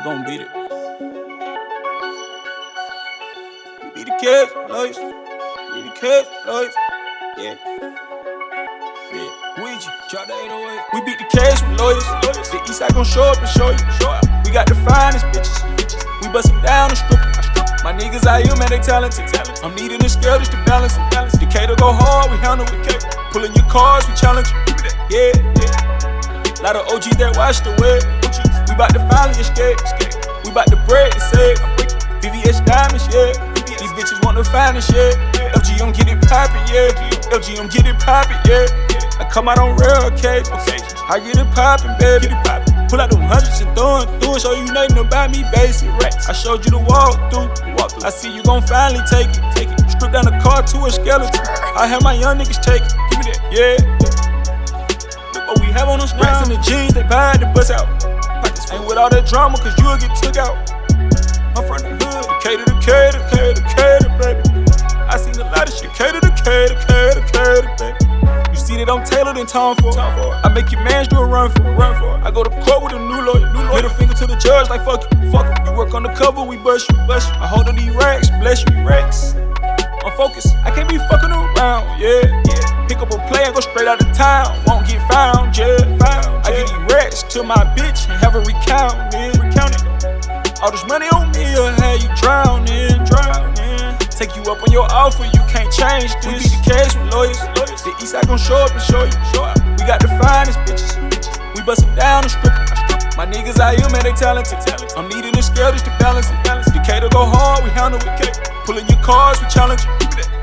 [0.00, 0.48] We gon' beat it.
[3.84, 4.48] We beat the kids.
[4.56, 4.64] We
[5.76, 6.72] beat the kids, boys.
[7.36, 7.60] Yeah.
[9.12, 9.60] Yeah.
[9.60, 10.80] Wegi, drop the 808.
[10.94, 12.00] We beat the cash with lawyers.
[12.48, 13.76] The east side gon' show up and show you.
[14.46, 15.60] We got the finest bitches.
[16.22, 17.20] We bust them down and strip.
[17.84, 19.28] My niggas I you, man, they talented.
[19.62, 20.96] I'm needing a scale just to balance.
[21.36, 23.04] Decatur go hard, we handle with cake.
[23.32, 24.48] Pulling your cars, we challenge.
[25.12, 26.64] Yeah, yeah.
[26.64, 28.00] Lot of OGs that watch the web.
[28.70, 29.82] We bout to finally escape.
[30.46, 31.58] We bout to break the safe.
[32.22, 33.34] VVS diamonds, yeah.
[33.66, 35.10] These bitches want to finest, yeah.
[35.58, 36.94] LGM get it poppin', yeah.
[37.34, 38.70] LGM get it poppin', yeah.
[39.18, 40.06] I come out on real?
[40.14, 40.46] Okay.
[41.10, 42.28] I get it poppin', baby.
[42.88, 44.38] Pull out them hundreds and throw it through.
[44.38, 46.28] Show you nothing about me, basic racks.
[46.28, 47.50] I showed you the walk through.
[48.06, 49.42] I see you gon' finally take it.
[49.56, 49.80] Take it.
[49.90, 51.40] Strip down the car to a skeleton.
[51.74, 52.92] I have my young niggas take it.
[53.10, 53.76] Give me that, yeah.
[55.34, 56.44] Look what we have on us now.
[56.44, 58.19] in the jeans, they buy the bus out.
[58.72, 60.54] Ain't with all that drama, cause you'll get took out.
[61.58, 64.42] I'm from the hood, cater to cater, cater, to cater, baby.
[65.10, 67.98] I seen a lot of shit, cater to cater, cater, cater, baby.
[68.50, 69.90] You see that I'm tailored in time for.
[69.90, 70.30] Time for.
[70.30, 72.14] I make your mans do a run for, run for.
[72.22, 73.82] I go to court with a new lawyer, new lawyer.
[73.82, 75.70] Middle finger to the judge, like fuck you, fuck you.
[75.70, 77.34] You work on the cover, we bust you, bust you.
[77.42, 79.34] I hold on these racks, bless you, racks.
[80.06, 82.86] I'm focused, I can't be fucking around, yeah, yeah.
[82.86, 84.54] Pick up a play and go straight out of town.
[84.66, 85.78] Won't get found, yeah,
[87.10, 90.62] racks to my bitch and have her recount, yeah, recount it.
[90.62, 93.98] All this money on me, or have you drowning, drowning.
[94.10, 96.26] Take you up on your offer, you can't change this.
[96.26, 97.82] We beat the cash with lawyers, lawyers.
[97.82, 99.58] The east side gon' show up and show you, show up.
[99.80, 101.56] We got the finest bitches, bitches.
[101.56, 102.66] We bust them down and strip 'em.
[103.16, 104.58] My niggas I you, man, they talented.
[104.96, 106.36] I'm needing a scale just to balance it.
[106.44, 106.70] Balance.
[106.70, 108.36] Decatur go hard, we handle with cake.
[108.64, 109.92] Pulling your cars, we challenge you.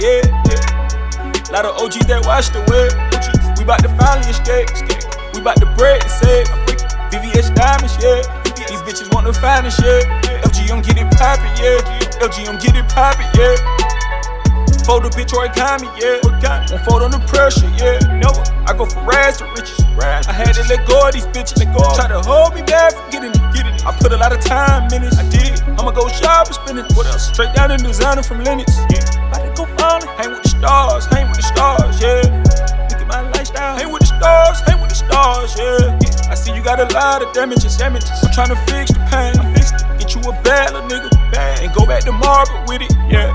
[0.00, 1.52] Yeah, yeah.
[1.52, 2.90] Lot of OGs that watch the web.
[3.58, 4.95] We bout to finally escape.
[5.36, 6.48] We bout to break and save.
[7.12, 8.24] VVS diamonds, yeah.
[8.56, 10.00] These bitches want to finest, yeah.
[10.48, 12.24] LGM get it poppin', yeah.
[12.24, 13.52] LGM get it poppin', yeah.
[14.88, 16.24] Fold a bitch or economy, yeah.
[16.24, 16.40] Won't
[16.88, 18.00] fold under pressure, yeah.
[18.16, 18.40] Never.
[18.64, 19.84] I go from rags to riches.
[19.94, 20.26] Rats.
[20.26, 21.58] I had to let go of these bitches.
[21.58, 21.84] Let go.
[21.94, 23.42] Try to hold me back from getting it.
[23.52, 23.84] Getting it.
[23.84, 25.12] I put a lot of time in it.
[25.18, 25.60] I did.
[25.76, 26.86] I'ma go shop and spend it.
[26.96, 27.28] What else?
[27.28, 28.72] Straight down in designer from Lenox.
[28.88, 29.32] Yeah.
[29.34, 30.08] I did go ballin'.
[30.16, 30.85] Hang with the stars.
[35.54, 35.98] Yeah.
[36.30, 37.76] I see you got a lot of damages.
[37.76, 38.10] Damages.
[38.24, 39.34] I'm trying to fix the pain.
[39.54, 39.86] Fix it.
[40.00, 41.10] Get you a bad nigga.
[41.32, 41.62] Bad.
[41.62, 43.30] And go back to Margaret with it, yeah.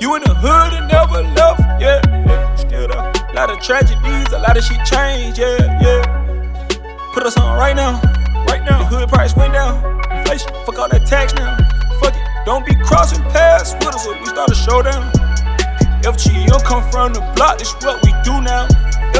[0.00, 2.54] You in the hood and never left, yeah, yeah.
[2.56, 3.12] Still there.
[3.32, 6.02] Lot of tragedies, a lot of shit changed, yeah, yeah.
[7.14, 8.00] Put us on right now,
[8.48, 8.78] right now.
[8.78, 9.80] The hood price went down.
[10.12, 11.56] Inflation, fuck all that tax now.
[12.00, 14.06] Fuck it, don't be crossing paths with us.
[14.06, 15.10] We start a showdown.
[16.02, 18.68] FGM come from the block, this what we do now.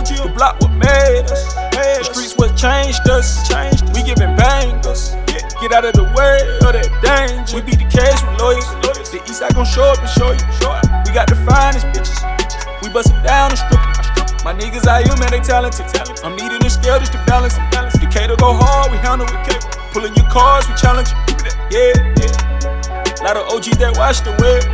[0.05, 1.57] FGM block what made us.
[1.73, 3.49] Made the streets what changed us.
[3.49, 3.89] Changed.
[3.97, 5.17] We giving bangers.
[5.61, 7.57] Get out of the way of that danger.
[7.57, 8.69] We beat the cash with lawyers.
[8.85, 9.09] lawyers.
[9.09, 10.45] The east side gon' show up and show you.
[10.61, 10.85] Show up.
[11.09, 12.21] We got the finest bitches.
[12.85, 13.81] We bust them down and strip.
[14.45, 15.89] My niggas I you, man, they talented.
[16.21, 17.65] I'm needing a scale just to balance it.
[17.97, 19.65] Decatur go hard, we handle with cake.
[19.97, 21.17] Pulling your cars, we challenge you.
[21.73, 23.25] Yeah, yeah.
[23.25, 24.69] Lot of OGs that watch the web.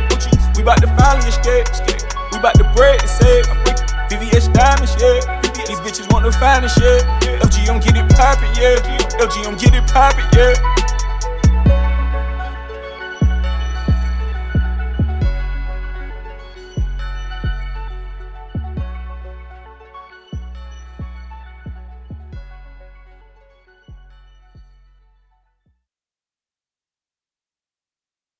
[0.59, 1.71] We bout to finally escape.
[2.35, 3.60] We bout to break and save.
[4.11, 5.39] VVS diamonds, yeah.
[5.65, 6.99] These bitches want to finest, yeah.
[7.39, 8.75] LGM get it poppin', yeah.
[9.23, 10.51] LGM get it poppin', yeah.